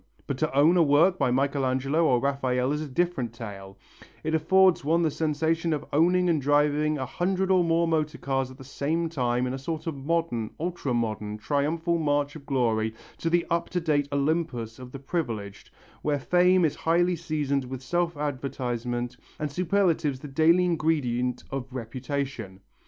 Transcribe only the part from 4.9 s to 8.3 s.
the sensation of owning and driving a hundred or more motor